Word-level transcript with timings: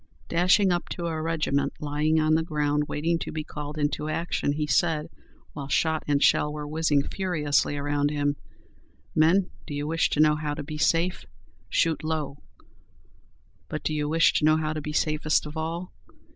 Dashing 0.29 0.71
up 0.71 0.89
to 0.89 1.05
a 1.05 1.21
regiment 1.21 1.73
lying 1.79 2.19
on 2.19 2.33
the 2.33 2.41
ground 2.41 2.85
waiting 2.87 3.19
to 3.19 3.31
be 3.31 3.43
called 3.43 3.77
into 3.77 4.09
action, 4.09 4.53
he 4.53 4.65
said, 4.65 5.05
while 5.53 5.67
shot 5.67 6.01
and 6.07 6.23
shell 6.23 6.51
were 6.51 6.67
whizzing 6.67 7.07
furiously 7.07 7.77
around 7.77 8.09
him, 8.09 8.35
"Men, 9.15 9.51
do 9.67 9.75
you 9.75 9.85
wish 9.85 10.09
to 10.09 10.19
know 10.19 10.35
how 10.35 10.55
to 10.55 10.63
be 10.63 10.79
safe? 10.79 11.25
Shoot 11.69 12.03
low. 12.03 12.37
But 13.69 13.83
do 13.83 13.93
you 13.93 14.09
wish 14.09 14.33
to 14.39 14.43
know 14.43 14.57
how 14.57 14.73
to 14.73 14.81
be 14.81 14.91
safest 14.91 15.45
of 15.45 15.55
all? 15.55 15.93